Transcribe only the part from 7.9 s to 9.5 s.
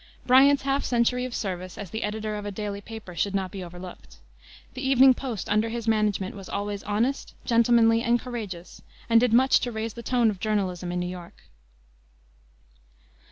and courageous, and did